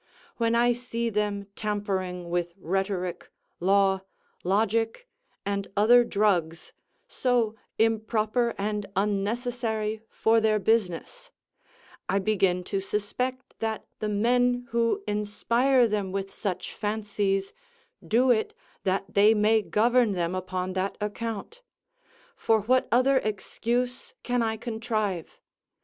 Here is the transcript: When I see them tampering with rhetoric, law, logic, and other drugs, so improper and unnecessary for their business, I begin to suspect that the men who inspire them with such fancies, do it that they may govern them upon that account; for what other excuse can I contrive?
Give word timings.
When 0.37 0.55
I 0.55 0.73
see 0.73 1.11
them 1.11 1.45
tampering 1.55 2.31
with 2.31 2.55
rhetoric, 2.57 3.29
law, 3.59 3.99
logic, 4.43 5.07
and 5.45 5.67
other 5.77 6.03
drugs, 6.03 6.73
so 7.07 7.55
improper 7.77 8.55
and 8.57 8.87
unnecessary 8.95 10.01
for 10.09 10.41
their 10.41 10.57
business, 10.57 11.29
I 12.09 12.17
begin 12.17 12.63
to 12.63 12.79
suspect 12.79 13.59
that 13.59 13.85
the 13.99 14.09
men 14.09 14.65
who 14.71 15.03
inspire 15.07 15.87
them 15.87 16.11
with 16.11 16.33
such 16.33 16.73
fancies, 16.73 17.53
do 18.03 18.31
it 18.31 18.55
that 18.83 19.13
they 19.13 19.35
may 19.35 19.61
govern 19.61 20.13
them 20.13 20.33
upon 20.33 20.73
that 20.73 20.97
account; 20.99 21.61
for 22.35 22.61
what 22.61 22.87
other 22.91 23.17
excuse 23.19 24.15
can 24.23 24.41
I 24.41 24.57
contrive? 24.57 25.39